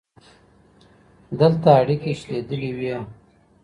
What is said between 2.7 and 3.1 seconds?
وي.